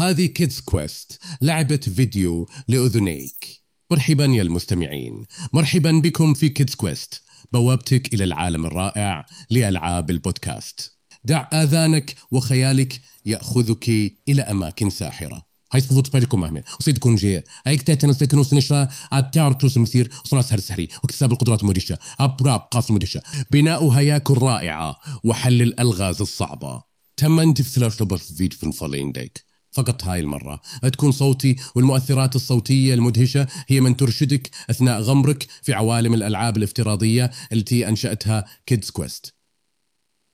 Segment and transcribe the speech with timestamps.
[0.00, 3.62] هذه كيدز كويست لعبة فيديو لأذنيك.
[3.90, 5.26] مرحبا يا المستمعين.
[5.52, 10.98] مرحبا بكم في كيدز كويست بوابتك إلى العالم الرائع لألعاب البودكاست.
[11.24, 13.88] دع آذانك وخيالك يأخذك
[14.28, 15.42] إلى أماكن ساحرة.
[15.72, 17.42] هاي صفوت بالكم مهمة وصيدكم جي.
[17.66, 22.90] هيك تاتنا سكنو سنشرا عتار توس مثير وصنع سهر السحري واكتساب القدرات المدهشة أبراب قاص
[22.90, 23.22] مدهشة.
[23.50, 24.96] بناء هياكل رائعة.
[25.24, 26.82] وحل الألغاز الصعبة.
[27.16, 30.60] تم أنت في ثلاث فيديو في الفولين ديك فقط هاي المرة.
[30.92, 37.88] تكون صوتي والمؤثرات الصوتية المدهشة هي من ترشدك أثناء غمرك في عوالم الألعاب الافتراضية التي
[37.88, 39.34] أنشأتها كيدز كويست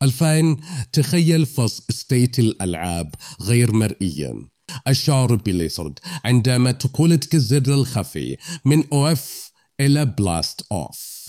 [0.02, 0.56] الفين
[0.92, 4.48] تخيل فص ستيت الألعاب غير مرئيا.
[4.88, 11.26] الشعور باليسرد عندما تقولتك الزر الخفي من أوف إلى بلاست أوف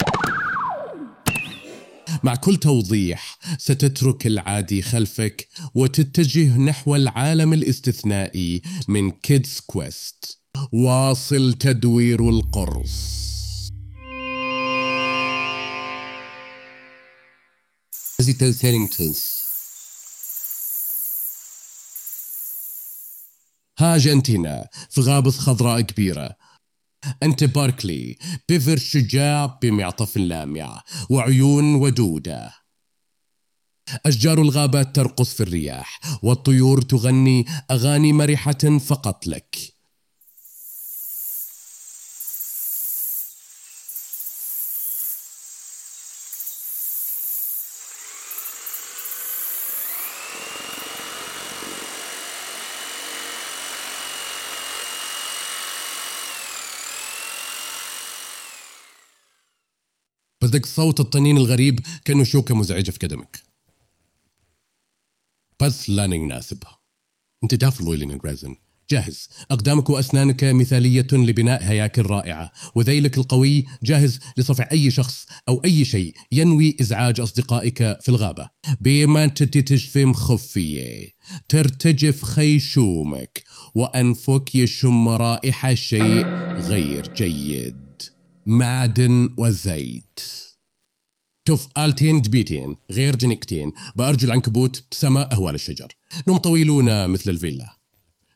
[2.23, 12.29] مع كل توضيح ستترك العادي خلفك وتتجه نحو العالم الاستثنائي من كيدز كويست واصل تدوير
[12.29, 13.17] القرص.
[23.79, 26.46] هاجنتينا في غابة خضراء كبيرة.
[27.23, 28.17] أنت باركلي
[28.49, 32.53] بيفر شجاع بمعطف لامع وعيون ودودة.
[34.05, 39.76] أشجار الغابات ترقص في الرياح والطيور تغني أغاني مرحة فقط لك.
[60.49, 63.43] بس صوت الطنين الغريب كأنه شوكة مزعجة في قدمك.
[65.59, 66.79] بس لا يناسبها
[67.43, 68.55] انت دافر لويلين جريزن
[68.89, 69.29] جاهز.
[69.51, 76.13] أقدامك وأسنانك مثالية لبناء هياكل رائعة وذيلك القوي جاهز لصفع أي شخص أو أي شيء
[76.31, 78.49] ينوي إزعاج أصدقائك في الغابة.
[78.81, 81.07] بما تتجفم خفية
[81.49, 83.43] ترتجف خيشومك
[83.75, 86.25] وأنفك يشم رائحة شيء
[86.57, 87.86] غير جيد.
[88.47, 90.19] معدن وزيت.
[91.47, 95.87] شوف آلتين جبيتين غير جنكتين بأرجل عنكبوت سما أهوال الشجر.
[96.27, 97.77] نم طويلون مثل الفيلا.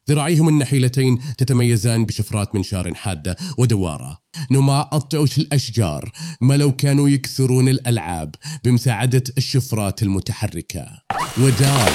[0.09, 4.21] ذراعيهم النحيلتين تتميزان بشفرات منشار حادة ودوارة.
[4.51, 6.11] نما أطعش الأشجار
[6.41, 10.87] ما لو كانوا يكثرون الألعاب بمساعدة الشفرات المتحركة.
[11.37, 11.91] ودار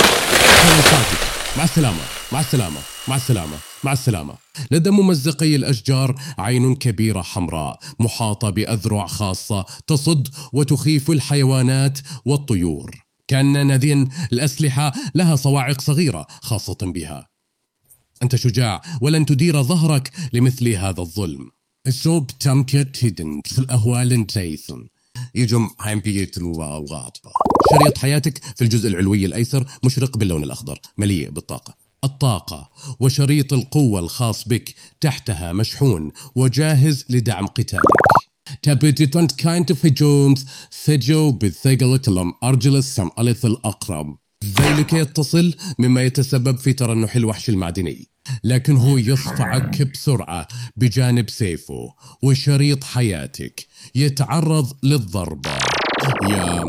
[1.57, 2.03] مع السلامة
[2.33, 3.57] مع السلامة مع السلامة.
[3.87, 4.35] مع السلامة.
[4.71, 13.07] لدى ممزقي الأشجار عين كبيرة حمراء محاطة بأذرع خاصة تصد وتخيف الحيوانات والطيور.
[13.29, 17.29] كأن نذين الأسلحة لها صواعق صغيرة خاصة بها.
[18.23, 21.51] أنت شجاع ولن تدير ظهرك لمثل هذا الظلم.
[21.87, 24.89] الشوب تمكت هيدن في الأهوال جيسون.
[25.35, 27.31] يجم هايم بيت الغاطبة
[27.71, 31.86] شريط حياتك في الجزء العلوي الأيسر مشرق باللون الأخضر مليء بالطاقة.
[32.05, 32.71] الطاقة
[33.01, 37.83] وشريط القوة الخاص بك تحتها مشحون وجاهز لدعم قتالك.
[38.63, 40.47] تبدت أنت كاينت في هجومز
[40.85, 44.19] ثجو بالثقل تلم أرجل السم ألث الأقرب
[44.61, 48.09] ذلك يتصل مما يتسبب في ترنح الوحش المعدني.
[48.45, 53.67] لكن هو يصفعك بسرعة بجانب سيفه وشريط حياتك.
[53.95, 55.59] يتعرض للضربة.
[56.31, 56.65] يا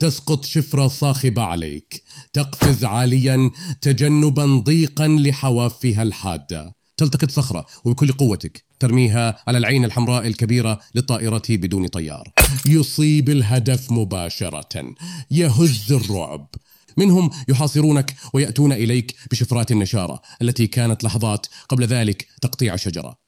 [0.00, 2.02] تسقط شفرة صاخبة عليك
[2.32, 3.50] تقفز عاليا
[3.80, 6.74] تجنبا ضيقا لحوافها الحادة.
[6.96, 12.32] تلتقط صخرة وبكل قوتك ترميها على العين الحمراء الكبيرة للطائرة بدون طيار.
[12.66, 14.94] يصيب الهدف مباشرة.
[15.30, 16.48] يهز الرعب.
[16.96, 23.21] منهم يحاصرونك ويأتون إليك بشفرات النشارة التي كانت لحظات قبل ذلك تقطيع شجرة.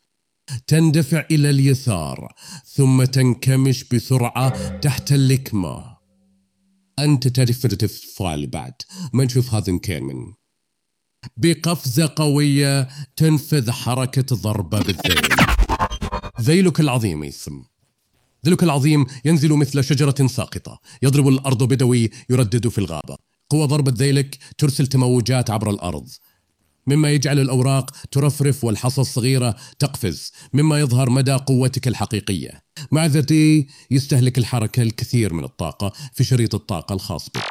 [0.67, 2.33] تندفع إلى اليسار
[2.67, 5.95] ثم تنكمش بسرعة تحت اللكمة
[6.99, 7.67] أنت تعرف
[8.17, 8.73] فايل بعد.
[9.13, 10.33] ما نشوف هذا من
[11.37, 15.23] بقفزة قوية تنفذ حركة ضربة بالذيل.
[16.41, 17.63] ذيلك العظيم يسم
[18.45, 20.81] ذيلك العظيم ينزل مثل شجرة ساقطة.
[21.03, 23.17] يضرب الأرض بدوي يردد في الغابة.
[23.51, 26.09] قوة ضربة ذيلك ترسل تموجات عبر الأرض.
[26.87, 32.65] مما يجعل الأوراق ترفرف والحصى الصغيرة تقفز مما يظهر مدى قوتك الحقيقية.
[32.93, 37.43] مع ذاتي يستهلك الحركة الكثير من الطاقة في شريط الطاقة الخاص بك.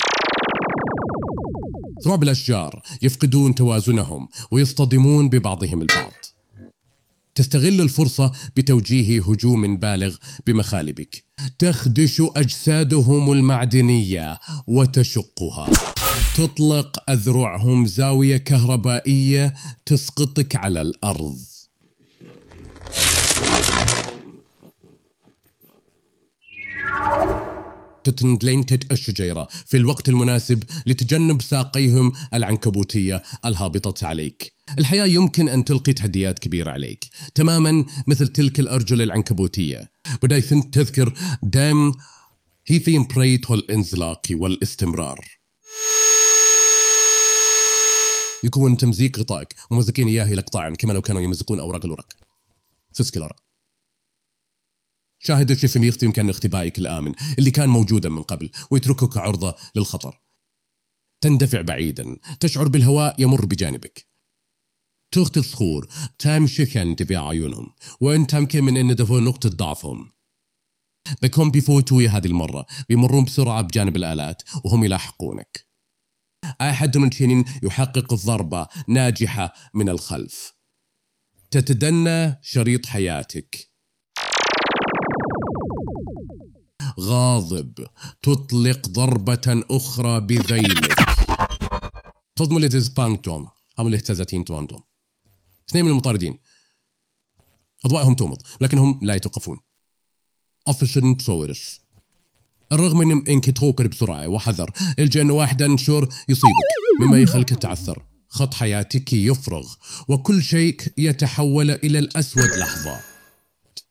[2.08, 6.12] رعب الأشجار يفقدون توازنهم ويصطدمون ببعضهم البعض.
[7.36, 10.16] تستغل الفرصة بتوجيه هجوم بالغ
[10.48, 11.24] بمخالبك.
[11.60, 15.70] تخدش أجسادهم المعدنية وتشقها.
[16.38, 19.54] تطلق أذرعهم زاوية كهربائية
[19.86, 21.38] تسقطك على الأرض.
[28.04, 34.54] تتنلينتج الشجيرة في الوقت المناسب لتجنب ساقيهم العنكبوتية الهابطة عليك.
[34.80, 37.06] الحياة يمكن أن تلقي تحديات كبيرة عليك.
[37.36, 39.92] تماما مثل تلك الأرجل العنكبوتية.
[40.24, 41.14] بداية تذكر
[41.44, 41.92] دائم
[42.68, 45.43] هي في بريت الانزلاق والإستمرار.
[48.44, 49.56] يكون تمزيق غطائك.
[49.72, 52.14] ومزقين إياه إلى قطاع كما لو كانوا يمزقون أوراق الورق.
[52.92, 53.34] سسكلر
[55.20, 60.22] شاهد الشفميخ يمكن اختبائك الآمن اللي كان موجودا من قبل ويتركك عرضة للخطر.
[61.22, 62.18] تندفع بعيدا.
[62.40, 64.08] تشعر بالهواء يمر بجانبك.
[65.12, 65.88] تغطي الصخور.
[66.20, 67.74] تمشي انتباه عيونهم.
[68.02, 70.12] وانت تمكن من أن دفو نقطة ضعفهم.
[71.22, 72.66] بكون بيفوتوا هذه المرة.
[72.90, 75.73] بيمرون بسرعة بجانب الآلات وهم يلاحقونك.
[76.62, 77.10] أحد من
[77.64, 80.54] يحقق الضربة ناجحة من الخلف.
[81.52, 83.70] تتدنى شريط حياتك.
[87.00, 87.88] غاضب.
[88.22, 90.96] تطلق ضربة أخرى بذيلك
[92.36, 93.48] تضمن لتزبانكتوم
[93.80, 94.84] هم اهتزتين توانتوم
[95.70, 96.40] اثنين من المطاردين.
[97.86, 99.60] أضوائهم تومض لكنهم لا يتوقفون.
[100.68, 101.83] أفشن تسورس
[102.74, 106.54] الرغم من إنك تفكر بسرعة وحذر الجن واحدا شور يصيبك
[107.02, 109.74] مما يخليك تتعثر خط حياتك يفرغ
[110.08, 113.00] وكل شيء يتحول إلى الأسود لحظة.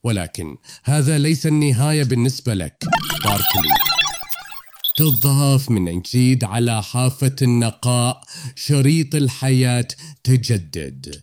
[0.04, 2.84] ولكن هذا ليس النهاية بالنسبة لك
[3.24, 3.74] باركلي.
[4.96, 8.24] تضاف من جديد على حافة النقاء
[8.56, 9.88] شريط الحياة
[10.24, 11.22] تجدد.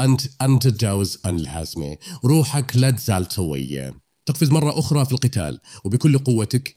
[0.00, 4.07] أنت أنت تتجاوز الهزمة روحك لا تزال سوية.
[4.28, 6.76] تقفز مرة أخرى في القتال وبكل قوتك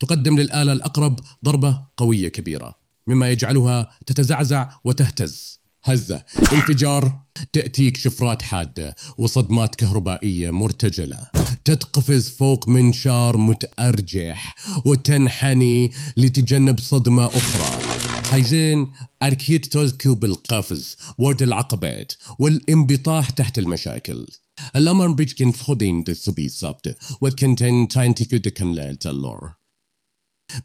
[0.00, 2.74] تقدم للآلة الأقرب ضربة قوية كبيرة
[3.06, 5.60] مما يجعلها تتزعزع وتهتز.
[5.84, 6.24] هزة.
[6.52, 7.20] انفجار.
[7.52, 11.18] تأتيك شفرات حادة وصدمات كهربائية مرتجلة.
[11.64, 14.54] تتقفز فوق منشار متأرجح
[14.84, 17.82] وتنحني لتجنب صدمة أخرى.
[18.30, 18.92] حيزين
[19.22, 20.96] أركيد توزكو بالقفز.
[21.18, 22.12] ورد العقبات.
[22.38, 24.26] والانبطاح تحت المشاكل.
[24.76, 29.62] الأمر بيجكن خدين دسبي سبت وكنتين تاينتيكو دكن اللور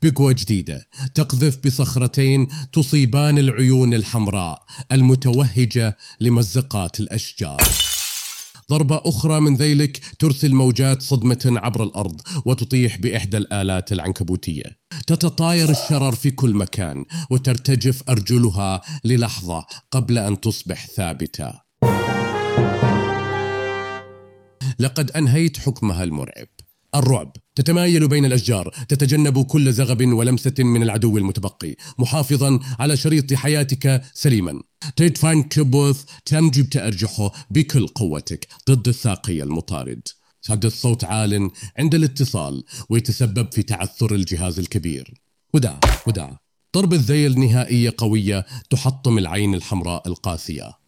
[0.04, 7.62] بقوة جديدة تقذف بصخرتين تصيبان العيون الحمراء المتوهجة لمزقات الأشجار.
[8.70, 14.80] ضربة أخرى من ذيلك ترسل موجات صدمة عبر الأرض وتطيح بإحدى الآلات العنكبوتية.
[15.08, 21.67] تتطاير الشرر في كل مكان وترتجف أرجلها للحظة قبل أن تصبح ثابتة.
[24.80, 26.48] لقد أنهيت حكمها المرعب.
[26.96, 27.32] الرعب.
[27.56, 28.74] تتمايل بين الأشجار.
[28.90, 31.76] تتجنب كل زغب ولمسة من العدو المتبقي.
[31.98, 34.62] محافظا على شريط حياتك سليما.
[34.96, 40.02] تدفن كبوث تمجب تأرجحه بكل قوتك ضد الساقي المطارد؟
[40.42, 45.14] سد الصوت عال عند الاتصال ويتسبب في تعثر الجهاز الكبير.
[45.54, 46.30] ودع ودع
[46.76, 50.87] ضرب الذيل نهائية قوية تحطم العين الحمراء القاسية.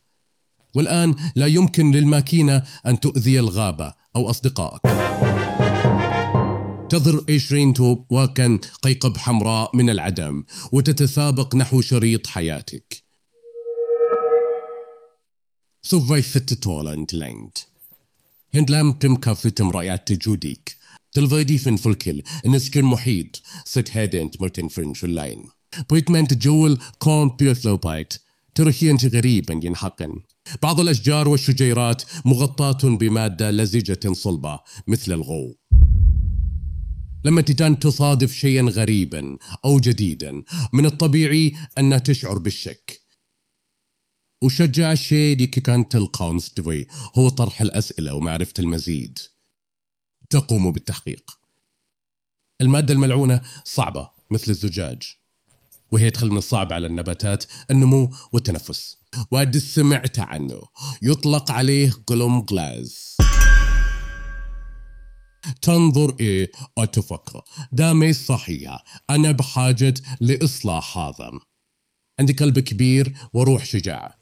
[0.74, 4.82] والآن لا يمكن للماكينة أن تؤذي الغابة أو أصدقائك.
[6.90, 13.04] تظهر إيشرين توب وكان قيقب حمراء من العدم وتتسابق نحو شريط حياتك.
[15.82, 17.58] سوفي ست تولنت لينت.
[18.54, 20.78] هند لام تم كافتم رأيات جوديك
[21.12, 22.22] تلفيدي فين فلكل.
[22.46, 23.42] نسكن محيط.
[23.66, 25.44] ست هيدنت مرتن فرن شلاين
[25.90, 28.14] بويكمان تجول كون بيرثلو بايت.
[28.56, 30.20] تركي أنت غريبا ينحقن.
[30.62, 35.56] بعض الأشجار والشجيرات مغطاة بمادة لزجة صلبة مثل الغو.
[37.26, 43.02] لما تيتان تصادف شيئا غريبا أو جديدا من الطبيعي أنها تشعر بالشك.
[44.44, 45.86] وشجع الشيء اللي كان
[46.22, 46.88] مستوي
[47.18, 49.20] هو طرح الأسئلة ومعرفة المزيد.
[50.30, 51.40] تقوم بالتحقيق.
[52.62, 55.19] المادة الملعونة صعبة مثل الزجاج.
[55.92, 58.98] وهي تخلي من الصعب على النباتات النمو والتنفس.
[59.32, 60.62] وقد سمعت عنه.
[61.02, 63.18] يطلق عليه قلم غلاز.
[65.62, 67.42] تنظر إيه؟ وتفكر
[67.72, 68.84] دامي صحيحة.
[69.10, 71.32] أنا بحاجة لإصلاح هذا.
[72.20, 74.20] عندي قلب كبير وروح شجاع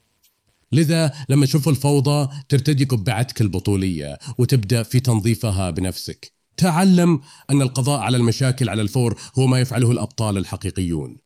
[0.72, 6.34] لذا لما تشوف الفوضى ترتدي قبعتك البطولية وتبدأ في تنظيفها بنفسك.
[6.58, 11.18] تعلم أن القضاء على المشاكل على الفور هو ما يفعله الأبطال الحقيقيون.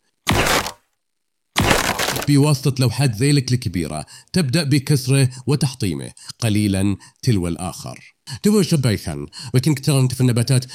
[2.32, 8.16] بواسطة لوحات ذيلك الكبيرة تبدأ بكسره وتحطيمه قليلا تلو الآخر.
[8.62, 10.66] شبيخا ولكنك ترى أنت في النباتات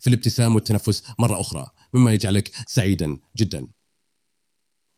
[0.00, 3.66] في الابتسام والتنفس مرة أخرى مما يجعلك سعيدا جدا.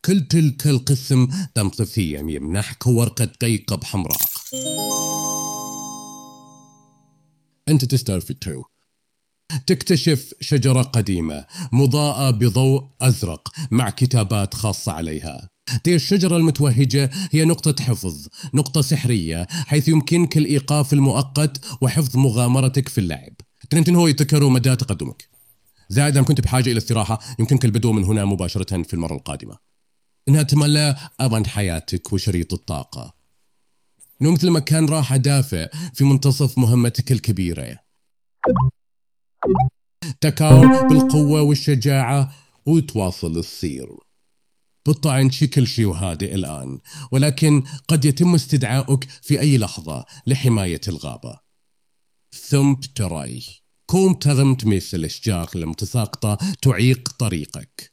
[0.04, 4.20] كل تلك القسم تم تفهيم يمنحك ورقة كيكب حمراء
[7.68, 8.62] أنت تستلفت تو
[9.66, 15.48] تكتشف شجرة قديمة مضاءة بضوء أزرق مع كتابات خاصة عليها.
[15.84, 22.98] دي الشجرة المتوهجة هي نقطة حفظ نقطة سحرية حيث يمكنك الإيقاف المؤقت وحفظ مغامرتك في
[22.98, 23.32] اللعب.
[23.70, 25.28] ترنتن هو يتذكر مدى تقدمك.
[25.88, 29.58] زائد أن كنت بحاجة إلى استراحة يمكنك البدء من هنا مباشرة في المرة القادمة.
[30.28, 33.14] إنها تملى أمن حياتك وشريط الطاقة.
[34.22, 37.78] إنه مثل ما كان راحة دافع في منتصف مهمتك الكبيرة.
[40.20, 42.32] تكار بالقوة والشجاعة
[42.66, 44.09] وتواصل السير.
[44.86, 46.78] بالطعن شي كل شيء وهادئ الآن.
[47.12, 51.40] ولكن قد يتم استدعائك في أي لحظة لحماية الغابة.
[52.48, 53.42] ثم ترأي.
[53.86, 57.90] كوم تغمت مثل الأشجار المتساقطة تعيق طريقك.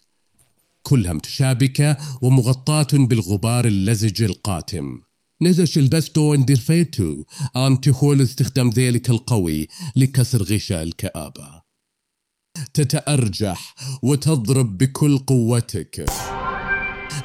[0.84, 5.02] كلها متشابكة ومغطاة بالغبار اللزج القاتم.
[5.42, 7.24] نزش البستو اندرفيتو
[7.56, 11.62] عم تحول استخدام ذلك القوي لكسر غشاء الكآبة.
[12.74, 16.06] تتأرجح وتضرب بكل قوتك.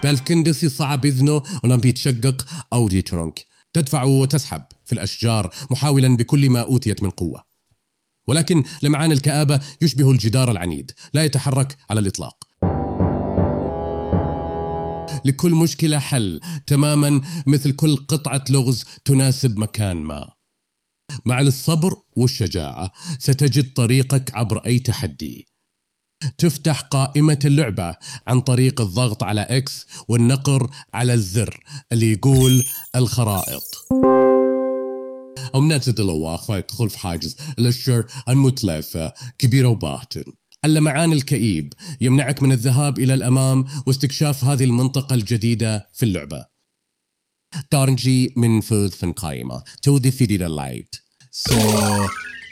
[0.02, 7.02] بالكندسي صعب إذنه ولم بيتشقق أو ديترونك تدفع وتسحب في الأشجار محاولا بكل ما أوتيت
[7.02, 7.44] من قوة.
[8.28, 12.44] ولكن لمعان الكآبة يشبه الجدار العنيد لا يتحرك على الإطلاق.
[15.24, 20.30] لكل مشكلة حل تماما مثل كل قطعة لغز تناسب مكان ما.
[21.24, 25.51] مع الصبر والشجاعة ستجد طريقك عبر أي تحدي.
[26.38, 31.60] تفتح قائمة اللعبة عن طريق الضغط على إكس والنقر على الزر
[31.92, 32.64] اللي يقول
[32.96, 33.62] الخرائط.
[35.54, 40.24] أو مناسة الأواخ يدخل في حاجز الأشجار المتلفة كبيرة وباطن
[40.64, 46.46] اللمعان الكئيب يمنعك من الذهاب إلى الأمام واستكشاف هذه المنطقة الجديدة في اللعبة.
[47.70, 49.62] تارنجي من فن قائمة.
[49.82, 50.10] تودي
[50.46, 50.96] اللايت
[51.30, 51.56] سو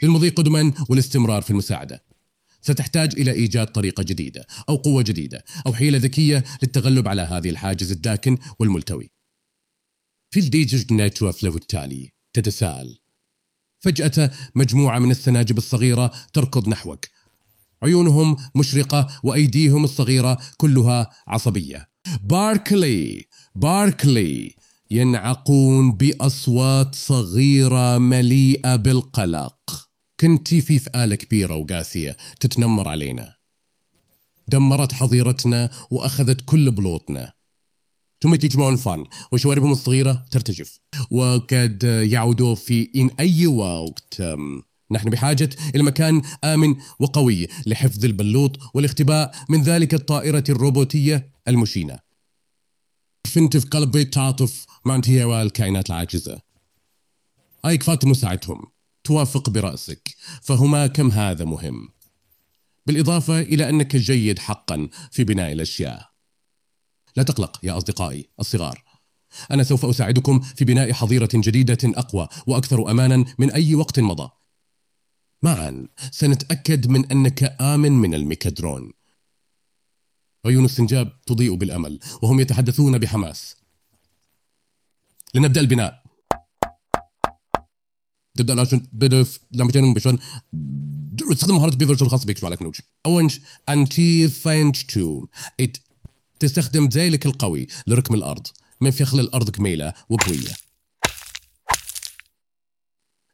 [0.03, 2.10] للمضي قدما والاستمرار في المساعدة.
[2.61, 7.91] ستحتاج إلى إيجاد طريقة جديدة أو قوة جديدة أو حيلة ذكية للتغلب على هذه الحاجز
[7.91, 9.11] الداكن والملتوي.
[10.31, 12.97] في الديجج نيتورك له التالي تتساءل.
[13.79, 17.05] فجأة مجموعة من السناجب الصغيرة تركض نحوك.
[17.83, 21.89] عيونهم مشرقة وأيديهم الصغيرة كلها عصبية.
[22.23, 23.25] باركلي
[23.55, 24.55] باركلي
[24.91, 29.90] ينعقون بأصوات صغيرة مليئة بالقلق.
[30.21, 33.35] كنتي في فآلة كبيرة وقاسية تتنمر علينا.
[34.47, 37.33] دمرت حظيرتنا وأخذت كل بلوطنا.
[38.21, 40.79] ثم تجمعون فان وشواربهم الصغيرة ترتجف.
[41.11, 44.23] وقد يعودوا في إن أي وقت
[44.91, 51.99] نحن بحاجة إلى مكان آمن وقوي لحفظ البلوط والاختباء من ذلك الطائرة الروبوتية المشينة.
[53.27, 56.41] فنت في قلبي تعاطف مع انتهاء والكائنات العاجزة
[57.65, 58.71] أي كفات مساعدهم
[59.03, 61.89] توافق برأسك فهما كم هذا مهم؟
[62.85, 66.11] بالإضافة إلى أنك جيد حقا في بناء الأشياء.
[67.15, 68.83] لا تقلق يا أصدقائي الصغار.
[69.51, 74.29] أنا سوف أساعدكم في بناء حظيرة جديدة أقوى وأكثر أمانا من أي وقت مضى.
[75.43, 78.93] معا سنتأكد من أنك آمن من الميكادرون.
[80.45, 83.55] عيون السنجاب تضيء بالأمل وهم يتحدثون بحماس.
[85.33, 86.00] لنبدأ البناء.
[88.37, 90.19] تبدأ لازم بدف لما تكون بشون
[91.29, 93.31] تستخدم مهارة بيفرز الخاصة بك شو على كنوج أول
[93.69, 95.25] أنتي فاينج تو
[96.39, 98.47] تستخدم ذيلك القوي لركم الأرض.
[98.81, 100.51] من فخل الأرض جميلة وقوية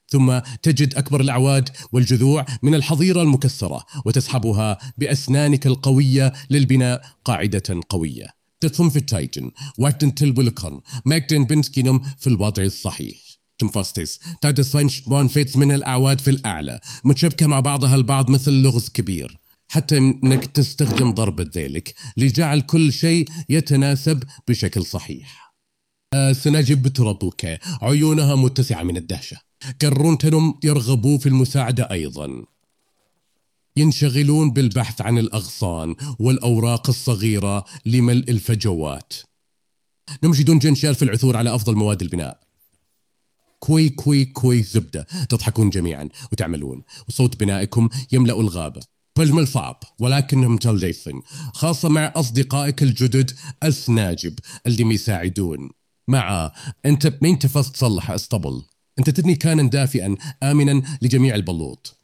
[0.10, 8.28] ثم تجد أكبر الأعواد والجذوع من الحظيرة المكسرة وتسحبها بأسنانك القوية للبناء قاعدة قوية.
[8.60, 13.27] تدفن في التايتن واكتن تلبولكن ماكتن بنسكينم في الوضع الصحيح.
[13.60, 19.38] تنفستس تاتس بون فيتس من الأعواد في الأعلى متشبكة مع بعضها البعض مثل لغز كبير
[19.68, 25.54] حتى إنك تستخدم ضربة ذيلك لجعل كل شيء يتناسب بشكل صحيح.
[26.32, 27.46] سنجب تربوك
[27.82, 29.38] عيونها متسعة من الدهشة.
[29.82, 32.46] كرونتنم يرغبوا في المساعدة أيضا.
[33.78, 39.14] ينشغلون بالبحث عن الأغصان والأوراق الصغيرة لملء الفجوات.
[40.24, 42.47] نمجدون جنشال في العثور على أفضل مواد البناء.
[43.60, 46.84] كوي كوي كوي زبدة تضحكون جميعا وتعملون.
[47.10, 48.82] وصوت بنائكم يملأ الغابة
[49.18, 51.22] بجمل صعب ولكنهم جلديثن
[51.54, 53.32] خاصة مع أصدقائك الجدد
[53.64, 55.70] السناجب اللي يساعدون
[56.08, 56.52] مع
[56.86, 58.62] أنت مين تفص تصلح أسطبل.
[59.00, 61.98] أنت تبني كانا دافئا آمنا لجميع البلوط.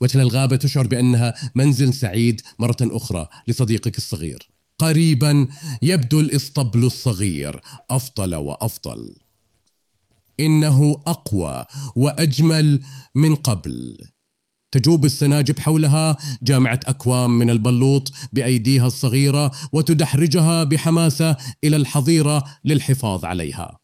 [0.00, 4.48] وتل الغابة تشعر بأنها منزل سعيد مرة أخرى لصديقك الصغير.
[4.78, 5.48] قريبا
[5.82, 7.60] يبدو الأسطبل الصغير
[7.90, 9.14] أفضل وأفضل.
[10.40, 11.64] إنه أقوى
[11.96, 12.80] وأجمل
[13.14, 13.98] من قبل.
[14.72, 23.78] تجوب السناجب حولها جامعة أكوام من البلوط بأيديها الصغيرة وتدحرجها بحماسة إلى الحظيرة للحفاظ عليها.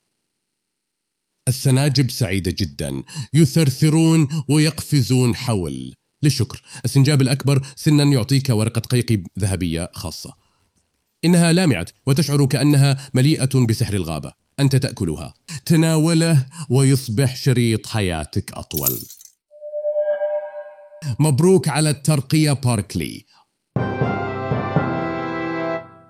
[1.49, 3.03] السناجب سعيدة جدا
[3.35, 5.95] يثرثرون ويقفزون حول.
[6.23, 10.35] للشكر السنجاب الأكبر سنا يعطيك ورقة قيقي ذهبية خاصة.
[11.25, 14.33] إنها لامعة وتشعر كأنها مليئة بسحر الغابة.
[14.61, 15.35] أنت تأكلها.
[15.67, 18.99] تناوله ويصبح شريط حياتك أطول.
[21.19, 23.25] مبروك على الترقية باركلي.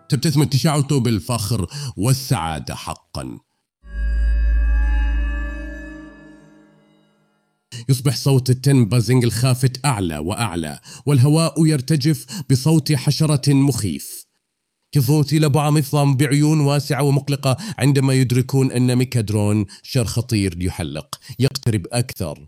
[0.09, 1.67] تبتسم التشعث بالفخر
[1.97, 3.39] والسعادة حقاً.
[7.89, 14.20] يصبح صوت التن بازنج الخافت أعلى وأعلى والهواء يرتجف بصوت حشرة مخيف.
[14.93, 21.21] كيفوتي لبعض مثلهم بعيون واسعة ومقلقة عندما يدركون أن ميكادرون شر خطير يحلق.
[21.39, 22.47] يقترب أكثر.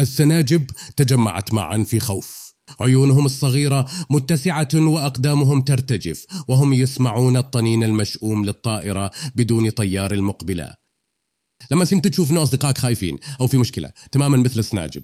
[0.00, 2.46] السناجب تجمعت معا في خوف.
[2.80, 10.74] عيونهم الصغيرة متسعة وأقدامهم ترتجف وهم يسمعون الطنين المشؤوم للطائرة بدون طيار المقبلة.
[11.70, 15.02] لما كنت تشوف اصدقائك خايفين أو في مشكلة تماما مثل السناجب.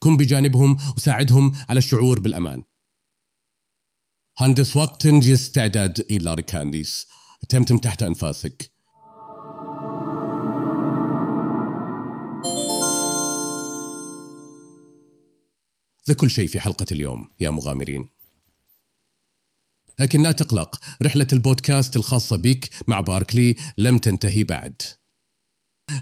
[0.00, 2.62] كن بجانبهم وساعدهم على الشعور بالأمان.
[4.38, 7.06] هندس وقت استعداد إلى ريكانديس.
[7.48, 8.72] تمتم تحت أنفاسك.
[16.08, 18.08] ذا كل شيء في حلقة اليوم يا مغامرين.
[19.98, 24.82] لكن لا تقلق رحلة البودكاست الخاصة بك مع باركلي لم تنتهي بعد.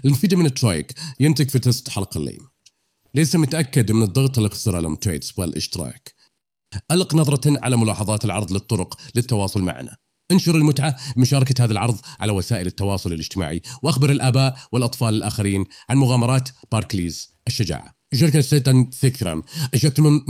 [0.05, 2.41] المفيدة من الترايك ينتج في تست حلقة الليل.
[3.15, 6.13] ليس متأكد من الضغط الاقتصر على تريدز والاشتراك.
[6.91, 9.97] ألق نظرة على ملاحظات العرض للطرق للتواصل معنا.
[10.31, 16.49] انشر المتعة بمشاركة هذا العرض على وسائل التواصل الاجتماعي وأخبر الآباء والأطفال الآخرين عن مغامرات
[16.71, 17.95] باركليز الشجاعة.
[18.13, 19.43] شركة سيتن ثيكرام
[19.75, 20.21] شركة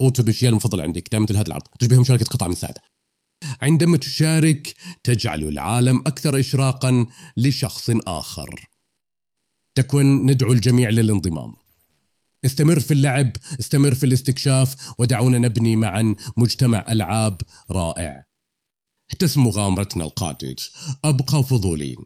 [0.00, 1.62] اوتو الاشياء المفضلة عندك دائما مثل هذا العرض.
[1.80, 2.82] تشبههم شركة قطع من سعادة
[3.62, 8.68] عندما تشارك تجعل العالم أكثر إشراقا لشخص آخر.
[9.74, 11.54] تكون ندعو الجميع للانضمام.
[12.48, 18.24] استمر في اللعب استمر في الاستكشاف ودعونا نبني معا مجتمع ألعاب رائع.
[19.10, 20.56] احتسم مغامرتنا القادمة
[21.04, 21.96] أبقى فضولين.